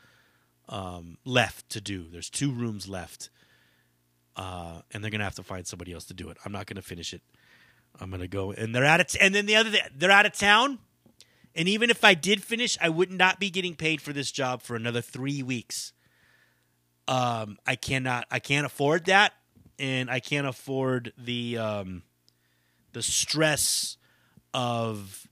[0.68, 2.04] um, left to do.
[2.10, 3.30] There's two rooms left,
[4.36, 6.36] uh, and they're gonna have to find somebody else to do it.
[6.44, 7.22] I'm not gonna finish it.
[7.98, 10.26] I'm gonna go, and they're out of, t- and then the other, th- they're out
[10.26, 10.78] of town.
[11.54, 14.60] And even if I did finish, I would not be getting paid for this job
[14.60, 15.92] for another three weeks.
[17.06, 19.34] Um, I cannot, I can't afford that,
[19.78, 22.02] and I can't afford the um,
[22.92, 23.96] the stress
[24.52, 25.26] of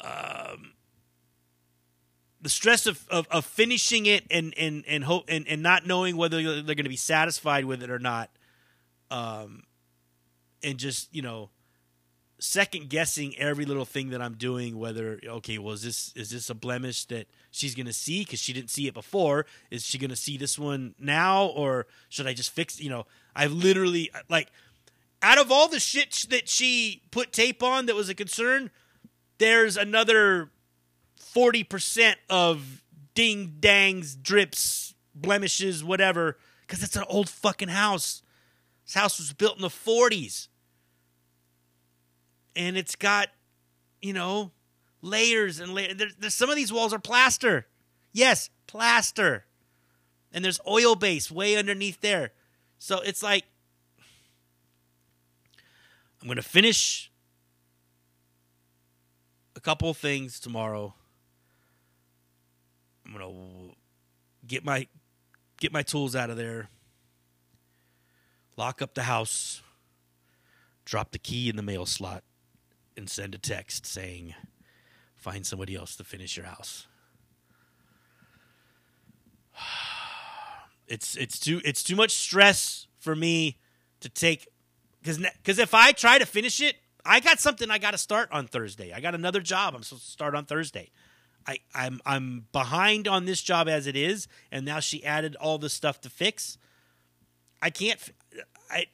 [0.00, 0.72] um,
[2.40, 6.16] the stress of, of, of finishing it and and and hope and, and not knowing
[6.16, 8.30] whether they're going to be satisfied with it or not,
[9.10, 9.62] um,
[10.62, 11.50] and just you know
[12.42, 14.78] second guessing every little thing that I'm doing.
[14.78, 18.52] Whether okay, well, is this is this a blemish that she's to see because she
[18.52, 19.46] didn't see it before?
[19.70, 22.80] Is she to see this one now, or should I just fix?
[22.80, 24.50] You know, I've literally like
[25.22, 28.70] out of all the shit that she put tape on that was a concern,
[29.38, 30.50] there's another
[31.16, 32.82] forty percent of
[33.14, 36.38] ding dangs, drips, blemishes, whatever.
[36.66, 38.22] Because it's an old fucking house.
[38.86, 40.48] This house was built in the forties
[42.54, 43.28] and it's got,
[44.00, 44.52] you know,
[45.00, 45.96] layers and layers.
[45.96, 47.66] There's, there's some of these walls are plaster.
[48.12, 49.44] Yes, plaster.
[50.32, 52.32] And there's oil base way underneath there.
[52.78, 53.44] So it's like
[56.20, 57.10] I'm going to finish
[59.56, 60.94] a couple things tomorrow.
[63.04, 63.76] I'm going to
[64.46, 64.86] get my
[65.58, 66.68] get my tools out of there.
[68.56, 69.62] Lock up the house.
[70.84, 72.24] Drop the key in the mail slot
[72.96, 74.34] and send a text saying,
[75.16, 76.86] find somebody else to finish your house.
[80.88, 83.56] It's it's too it's too much stress for me
[84.00, 84.46] to take
[85.00, 88.30] because because if I try to finish it, I got something I got to start
[88.30, 88.92] on Thursday.
[88.92, 90.90] I got another job I'm supposed to start on Thursday.
[91.46, 95.56] I I'm I'm behind on this job as it is, and now she added all
[95.56, 96.58] this stuff to fix.
[97.62, 97.98] I can't.
[98.70, 98.86] I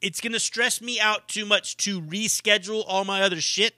[0.00, 3.74] it's going to stress me out too much to reschedule all my other shit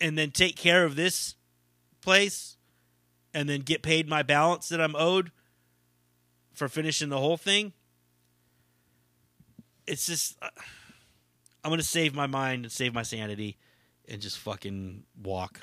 [0.00, 1.34] and then take care of this
[2.00, 2.56] place
[3.34, 5.30] and then get paid my balance that I'm owed
[6.52, 7.72] for finishing the whole thing.
[9.86, 10.48] It's just uh,
[11.62, 13.58] I'm going to save my mind and save my sanity
[14.08, 15.60] and just fucking walk.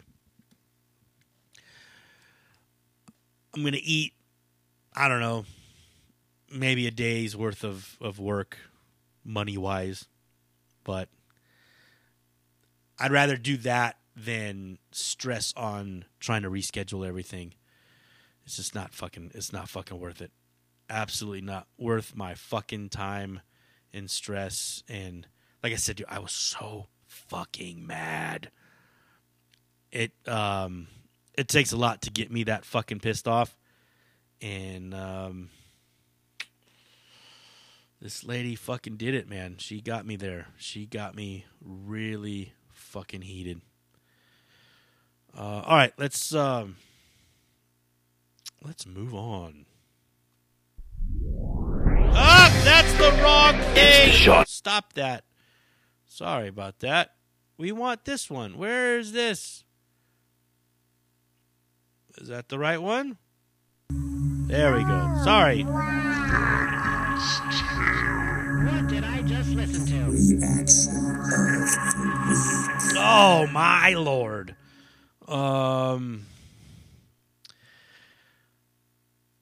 [3.53, 4.13] I'm going to eat
[4.95, 5.45] I don't know
[6.51, 8.57] maybe a day's worth of, of work
[9.23, 10.05] money wise.
[10.83, 11.09] But
[12.99, 17.53] I'd rather do that than stress on trying to reschedule everything.
[18.45, 20.31] It's just not fucking it's not fucking worth it.
[20.89, 23.41] Absolutely not worth my fucking time
[23.93, 25.27] and stress and
[25.61, 28.49] like I said, dude, I was so fucking mad.
[29.91, 30.87] It um
[31.33, 33.57] it takes a lot to get me that fucking pissed off.
[34.41, 35.49] And um
[38.01, 39.57] this lady fucking did it, man.
[39.57, 40.47] She got me there.
[40.57, 43.61] She got me really fucking heated.
[45.37, 46.77] Uh, all right, let's um,
[48.63, 49.65] let's move on.
[52.19, 54.45] Ah, that's the wrong thing.
[54.47, 55.23] Stop that.
[56.05, 57.15] Sorry about that.
[57.57, 58.57] We want this one.
[58.57, 59.63] Where is this?
[62.17, 63.17] Is that the right one?
[63.89, 65.21] There we go.
[65.23, 65.65] Sorry.
[67.17, 69.97] What did I just listen to?
[72.99, 74.55] Oh my lord.
[75.27, 76.27] Um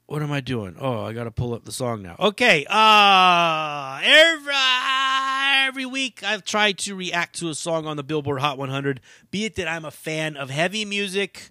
[0.06, 0.76] What am I doing?
[0.80, 2.16] Oh, I got to pull up the song now.
[2.18, 2.64] Okay.
[2.66, 4.54] Uh every
[5.66, 9.44] every week I've tried to react to a song on the Billboard Hot 100, be
[9.44, 11.50] it that I'm a fan of heavy music,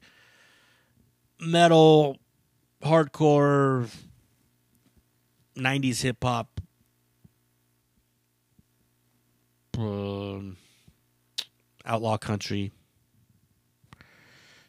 [1.40, 2.18] metal,
[2.82, 3.90] hardcore,
[5.58, 6.62] 90s hip hop,
[9.78, 10.58] um,
[11.86, 12.72] outlaw country,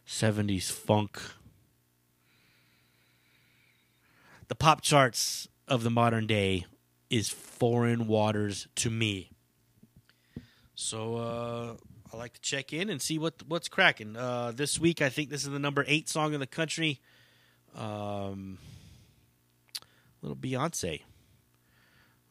[0.06, 1.20] 70s funk.
[4.48, 6.66] The pop charts of the modern day
[7.10, 9.30] is foreign waters to me.
[10.74, 11.74] So uh,
[12.12, 14.16] I like to check in and see what what's cracking.
[14.16, 17.00] Uh, this week, I think this is the number eight song in the country.
[17.74, 18.58] Um,
[20.26, 21.02] little Beyonce.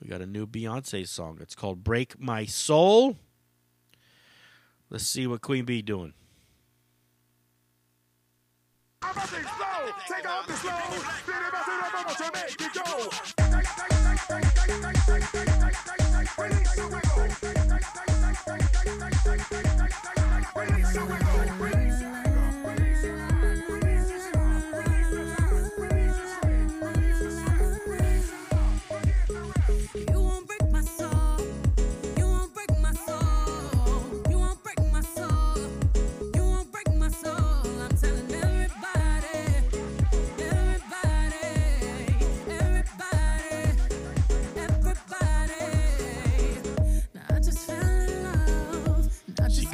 [0.02, 1.38] We got a new Beyonce song.
[1.42, 3.18] It's called Break My Soul.
[4.90, 6.14] Let's see what Queen Bey doing.
[9.02, 9.32] Off
[21.18, 21.25] the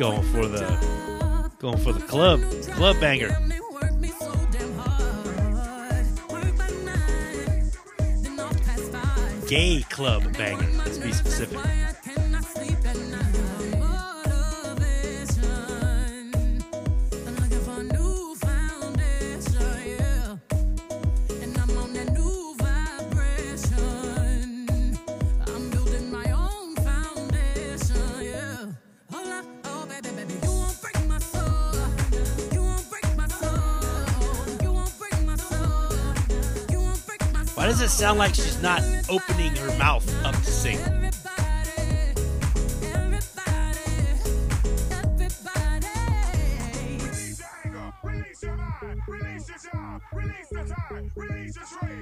[0.02, 0.66] going for the
[1.60, 2.42] going for the club
[2.72, 3.30] club banger.
[9.48, 10.68] Gay club banger.
[10.80, 11.51] Let's be specific.
[38.12, 40.78] Sound like she's not opening her mouth up to sing?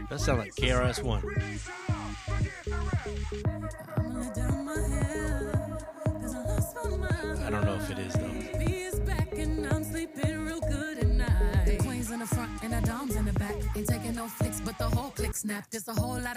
[0.10, 0.20] That
[0.98, 1.24] your mind.
[1.24, 1.79] Release your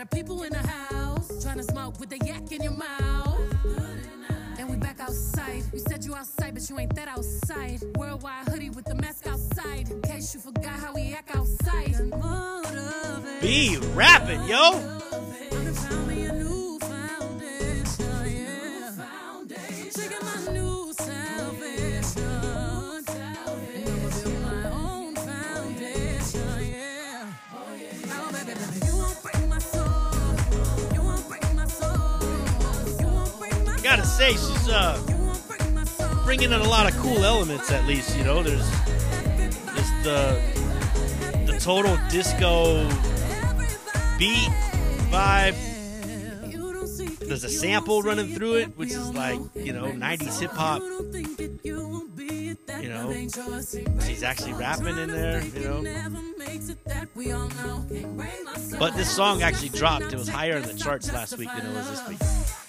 [0.03, 3.41] of people in the house trying to smoke with the yak in your mouth.
[4.59, 5.63] And we back outside.
[5.73, 7.83] You said you outside, but you ain't that outside.
[7.97, 9.91] Worldwide hoodie with the mask outside.
[9.91, 11.95] In case you forgot how we act outside.
[13.41, 15.01] B rapping, yo.
[34.23, 37.73] Say, she's uh bringing in a lot of cool elements.
[37.73, 38.69] At least you know, there's
[39.75, 40.41] there's the
[41.47, 42.89] the total disco
[44.19, 44.49] beat
[45.11, 45.57] vibe.
[47.19, 50.83] There's a sample running through it, which is like you know 90s hip hop.
[52.81, 53.13] You know,
[54.07, 55.43] she's actually rapping in there.
[55.45, 55.83] You know,
[58.79, 60.13] but this song actually dropped.
[60.13, 62.62] It was higher in the charts last week than it was this week.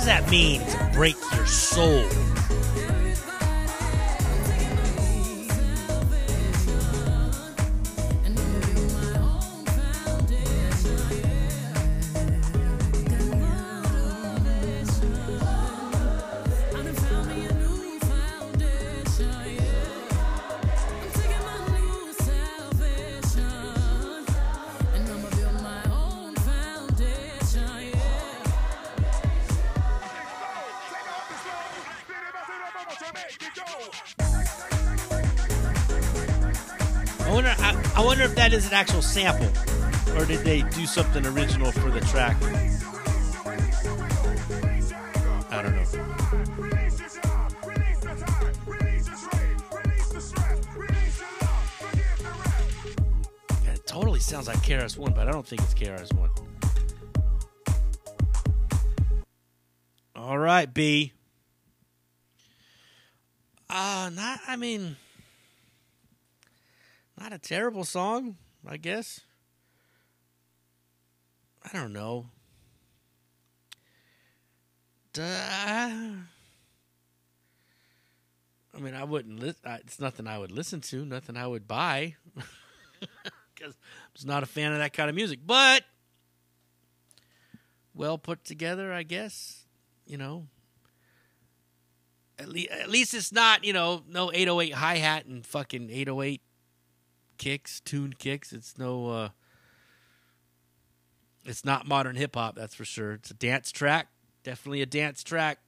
[0.00, 2.29] Does that mean to break your soul?
[39.10, 39.50] Sample,
[40.16, 42.36] or did they do something original for the track?
[45.50, 45.82] I don't know.
[53.72, 56.30] It totally sounds like KRS One, but I don't think it's KRS One.
[60.14, 61.14] All right, B.
[63.68, 64.38] Uh not.
[64.46, 64.94] I mean,
[67.18, 68.36] not a terrible song,
[68.66, 69.20] I guess.
[71.62, 72.26] I don't know.
[75.12, 75.22] Duh.
[78.72, 79.40] I mean, I wouldn't.
[79.40, 81.04] Li- I, it's nothing I would listen to.
[81.04, 82.16] Nothing I would buy.
[83.54, 85.40] Because I'm just not a fan of that kind of music.
[85.46, 85.84] But
[87.94, 89.66] well put together, I guess.
[90.06, 90.46] You know.
[92.38, 96.40] At, le- at least it's not, you know, no 808 hi hat and fucking 808
[97.40, 98.52] kicks, tuned kicks.
[98.52, 99.08] It's no.
[99.08, 99.28] uh
[101.44, 103.12] It's not modern hip hop, that's for sure.
[103.12, 104.08] It's a dance track.
[104.44, 105.58] Definitely a dance track.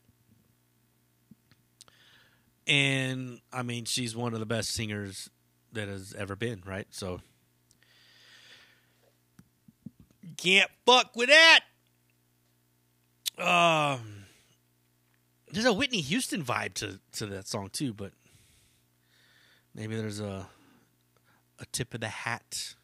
[2.66, 5.30] And I mean, she's one of the best singers
[5.72, 6.86] that has ever been, right?
[6.90, 7.20] So
[10.36, 11.60] can't fuck with that.
[13.38, 14.26] Um,
[15.50, 18.12] there's a Whitney Houston vibe to to that song too, but
[19.74, 20.46] maybe there's a
[21.62, 22.74] a tip of the hat.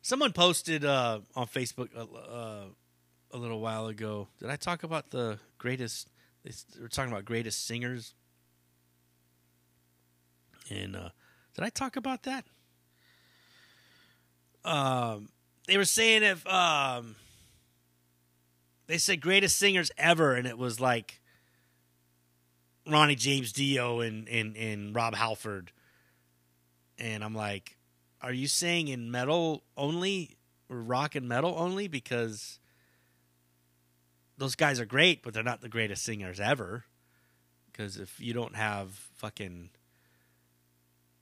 [0.00, 2.64] Someone posted uh, on Facebook uh, uh,
[3.30, 4.28] a little while ago.
[4.40, 6.08] Did I talk about the greatest?
[6.80, 8.14] Were talking about greatest singers,
[10.70, 11.10] and uh,
[11.54, 12.44] did I talk about that?
[14.64, 15.28] Um,
[15.68, 17.14] they were saying if um,
[18.88, 21.20] they said greatest singers ever, and it was like
[22.88, 25.70] Ronnie James Dio and and and Rob Halford,
[27.02, 27.76] and I'm like,
[28.22, 30.36] are you saying in metal only
[30.70, 32.60] or rock and metal only because
[34.38, 36.84] those guys are great, but they're not the greatest singers ever.
[37.70, 39.70] Because if you don't have fucking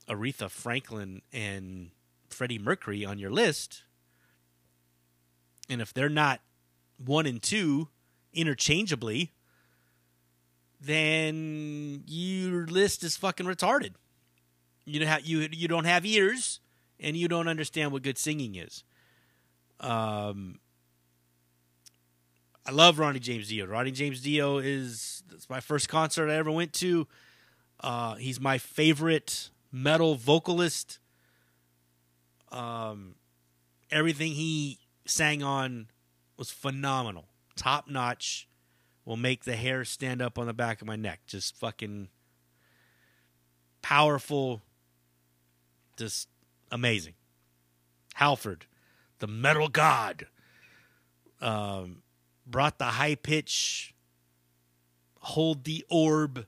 [0.07, 1.89] Aretha Franklin and
[2.29, 3.83] Freddie Mercury on your list,
[5.67, 6.41] and if they're not
[7.03, 7.87] one and two
[8.33, 9.31] interchangeably,
[10.79, 13.93] then your list is fucking retarded.
[14.91, 16.59] You don't have you you don't have ears,
[16.99, 18.83] and you don't understand what good singing is.
[19.79, 20.59] Um,
[22.65, 23.65] I love Ronnie James Dio.
[23.65, 27.07] Ronnie James Dio is that's my first concert I ever went to.
[27.79, 30.99] Uh, he's my favorite metal vocalist.
[32.51, 33.15] Um,
[33.89, 35.87] everything he sang on
[36.37, 37.25] was phenomenal,
[37.55, 38.47] top notch.
[39.03, 41.21] Will make the hair stand up on the back of my neck.
[41.25, 42.09] Just fucking
[43.81, 44.61] powerful,
[46.01, 46.27] just
[46.71, 47.13] amazing.
[48.15, 48.65] Halford,
[49.19, 50.25] the metal god.
[51.39, 52.01] Um,
[52.45, 53.93] brought the high pitch,
[55.19, 56.45] hold the orb,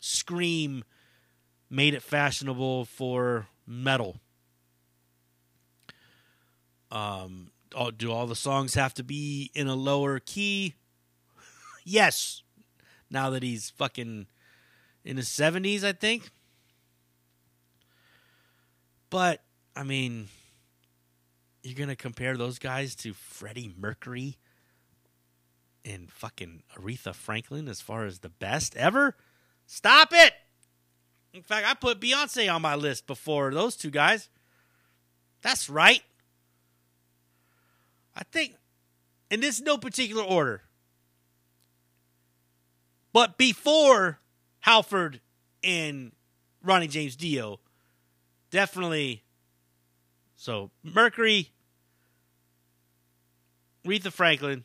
[0.00, 0.84] scream,
[1.70, 4.20] made it fashionable for metal.
[6.90, 10.74] Um, all, do all the songs have to be in a lower key?
[11.84, 12.42] yes.
[13.10, 14.26] Now that he's fucking
[15.04, 16.30] in his 70s, I think.
[19.10, 19.42] But,
[19.76, 20.28] I mean,
[21.62, 24.38] you're to compare those guys to Freddie Mercury?
[25.84, 29.16] and fucking Aretha Franklin as far as the best ever?
[29.66, 30.32] Stop it!
[31.32, 34.28] In fact, I put Beyonce on my list before those two guys.
[35.42, 36.02] That's right.
[38.16, 38.56] I think,
[39.30, 40.62] in this is no particular order,
[43.12, 44.18] but before
[44.60, 45.20] Halford
[45.62, 46.12] and
[46.62, 47.60] Ronnie James Dio,
[48.50, 49.22] definitely.
[50.36, 51.50] So Mercury,
[53.84, 54.64] Aretha Franklin,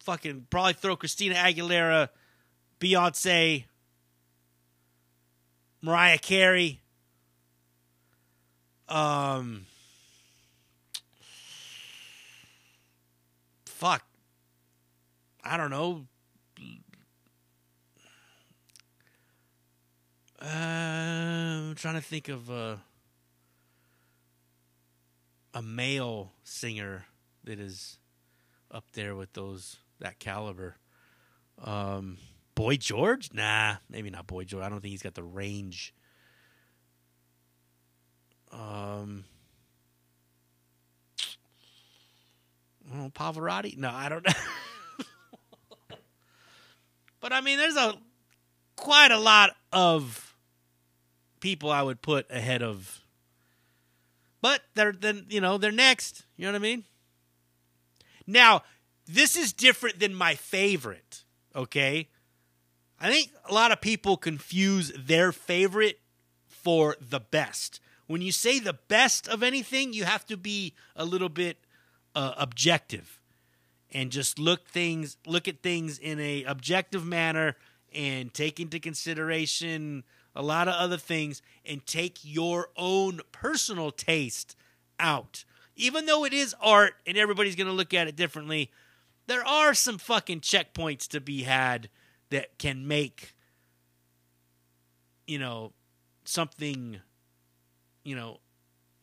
[0.00, 2.08] fucking probably throw Christina Aguilera,
[2.80, 3.64] Beyonce,
[5.82, 6.80] Mariah Carey.
[8.88, 9.66] Um,
[13.64, 14.04] fuck.
[15.44, 16.06] I don't know.
[20.40, 22.80] Uh, I'm trying to think of a
[25.54, 27.06] a male singer
[27.44, 27.98] that is
[28.70, 30.76] up there with those that caliber.
[31.62, 32.18] Um,
[32.54, 33.30] Boy George?
[33.32, 34.64] Nah, maybe not Boy George.
[34.64, 35.94] I don't think he's got the range.
[38.52, 39.24] Um,
[43.14, 43.76] Pavarotti?
[43.76, 44.32] No, I don't know.
[47.20, 47.94] but I mean, there's a
[48.76, 50.25] quite a lot of
[51.46, 53.02] people I would put ahead of.
[54.42, 56.24] But they're then you know they're next.
[56.36, 56.82] You know what I mean?
[58.26, 58.64] Now
[59.06, 61.22] this is different than my favorite.
[61.54, 62.08] Okay,
[63.00, 66.00] I think a lot of people confuse their favorite
[66.48, 67.78] for the best.
[68.08, 71.58] When you say the best of anything, you have to be a little bit
[72.16, 73.20] uh, objective
[73.92, 77.54] and just look things look at things in a objective manner
[77.94, 80.02] and take into consideration
[80.36, 84.54] a lot of other things and take your own personal taste
[85.00, 85.44] out.
[85.74, 88.70] Even though it is art and everybody's going to look at it differently,
[89.26, 91.88] there are some fucking checkpoints to be had
[92.30, 93.34] that can make
[95.26, 95.72] you know,
[96.24, 97.00] something,
[98.04, 98.38] you know,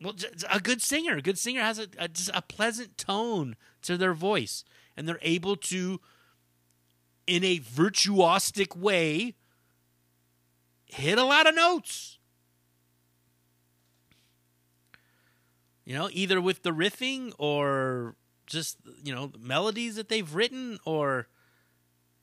[0.02, 0.14] well,
[0.50, 1.16] a good singer.
[1.16, 4.64] A good singer has a, a just a pleasant tone to their voice,
[4.96, 6.00] and they're able to,
[7.26, 9.34] in a virtuosic way,
[10.94, 12.18] hit a lot of notes.
[15.84, 18.16] You know, either with the riffing or
[18.46, 21.28] just you know melodies that they've written, or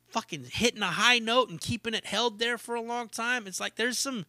[0.08, 3.46] fucking hitting a high note and keeping it held there for a long time.
[3.46, 4.26] It's like there's some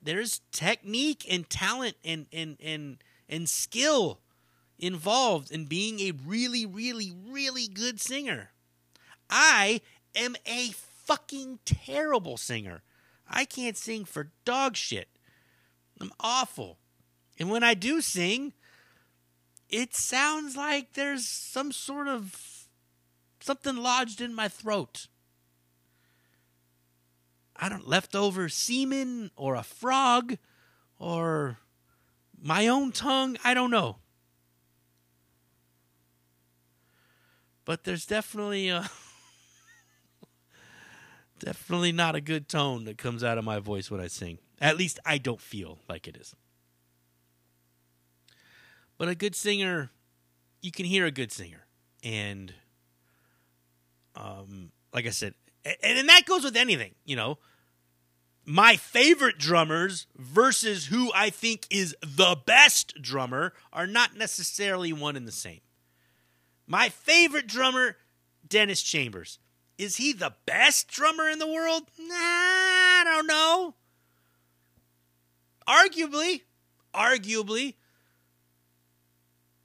[0.00, 2.98] there's technique and talent and and and
[3.28, 4.20] and skill
[4.78, 8.50] involved in being a really really really good singer.
[9.28, 9.80] I
[10.14, 10.70] am a
[11.04, 12.82] fucking terrible singer.
[13.28, 15.08] I can't sing for dog shit.
[16.00, 16.78] I'm awful.
[17.38, 18.52] And when I do sing,
[19.68, 22.66] it sounds like there's some sort of
[23.40, 25.08] something lodged in my throat.
[27.54, 30.36] I don't leftover semen or a frog
[30.98, 31.58] or
[32.40, 33.36] my own tongue.
[33.44, 33.96] I don't know.
[37.64, 38.88] But there's definitely a
[41.38, 44.38] definitely not a good tone that comes out of my voice when I sing.
[44.60, 46.34] At least I don't feel like it is.
[48.98, 49.90] But a good singer,
[50.62, 51.66] you can hear a good singer.
[52.02, 52.54] And
[54.14, 55.34] um like I said,
[55.64, 57.38] and, and that goes with anything, you know.
[58.48, 65.16] My favorite drummers versus who I think is the best drummer are not necessarily one
[65.16, 65.60] and the same.
[66.66, 67.96] My favorite drummer,
[68.46, 69.40] Dennis Chambers.
[69.78, 71.82] Is he the best drummer in the world?
[71.98, 73.74] Nah, I don't know.
[75.68, 76.42] Arguably,
[76.94, 77.74] arguably.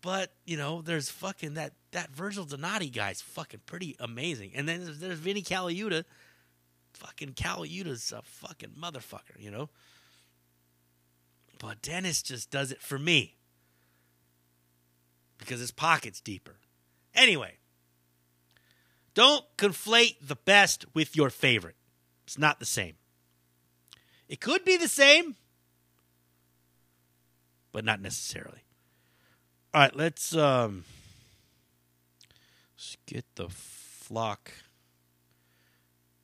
[0.01, 4.51] But, you know, there's fucking that that Virgil Donati guy's fucking pretty amazing.
[4.55, 6.05] And then there's, there's Vinnie Colaiuta.
[6.93, 9.69] Fucking Colaiuta's a fucking motherfucker, you know?
[11.59, 13.35] But Dennis just does it for me.
[15.37, 16.55] Because his pocket's deeper.
[17.13, 17.57] Anyway,
[19.13, 21.75] don't conflate the best with your favorite.
[22.25, 22.95] It's not the same.
[24.27, 25.35] It could be the same,
[27.71, 28.63] but not necessarily.
[29.73, 30.85] All right, let's um
[32.75, 34.51] let's get the flock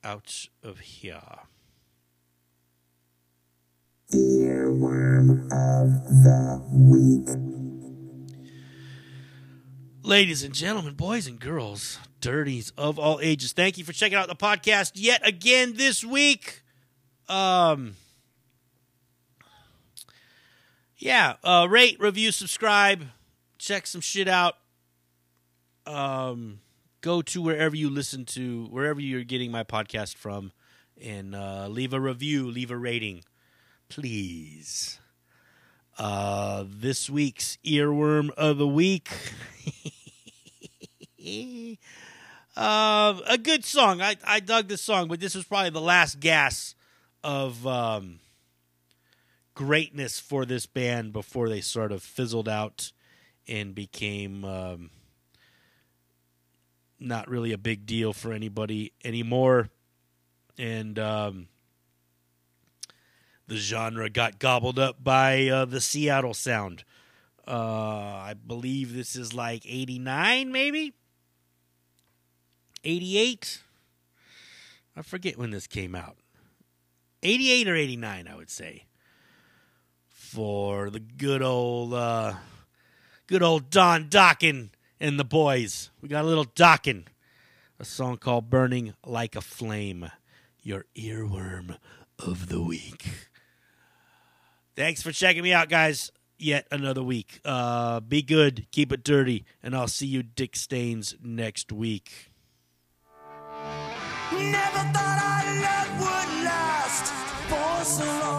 [0.03, 1.21] out of here.
[10.07, 14.29] Ladies and gentlemen, boys and girls, dirties of all ages, thank you for checking out
[14.29, 16.61] the podcast yet again this week.
[17.27, 17.97] Um
[20.95, 23.03] yeah, uh rate, review, subscribe,
[23.57, 24.55] check some shit out.
[25.85, 26.61] Um
[27.01, 30.53] go to wherever you listen to wherever you're getting my podcast from
[31.03, 33.25] and uh leave a review, leave a rating.
[33.89, 35.01] Please.
[35.99, 39.11] Uh this week's earworm of the week.
[42.55, 44.01] uh, a good song.
[44.01, 46.75] I, I dug this song, but this was probably the last gas
[47.23, 48.19] of um,
[49.53, 52.91] greatness for this band before they sort of fizzled out
[53.47, 54.89] and became um,
[56.99, 59.69] not really a big deal for anybody anymore.
[60.57, 61.47] And um,
[63.47, 66.83] the genre got gobbled up by uh, the Seattle sound.
[67.47, 70.93] Uh, I believe this is like 89, maybe?
[72.83, 73.61] 88?
[74.95, 76.17] I forget when this came out.
[77.23, 78.85] 88 or 89, I would say.
[80.07, 82.33] For the good old, uh,
[83.27, 84.69] good old Don Dokken
[84.99, 85.89] and the boys.
[86.01, 87.05] We got a little Dockin.
[87.79, 90.11] A song called Burning Like a Flame.
[90.63, 91.77] Your earworm
[92.19, 93.05] of the week.
[94.75, 96.11] Thanks for checking me out, guys.
[96.39, 97.39] Yet another week.
[97.43, 102.26] Uh, be good, keep it dirty, and I'll see you dick stains next week.
[104.31, 107.05] Never thought our love would last
[107.49, 108.36] for so long.